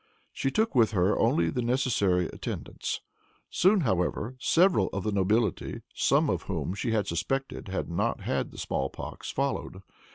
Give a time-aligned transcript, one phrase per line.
[0.33, 3.01] She took with her only the necessary attendants.
[3.51, 8.57] Soon, however, several of the nobility, some of whom she suspected had not had the
[8.57, 9.83] small pox, followed.